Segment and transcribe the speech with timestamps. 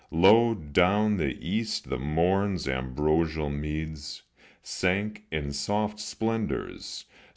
[0.09, 4.23] Low down the east the morn's ambrosial meads
[4.63, 7.05] Sank in soft splendors.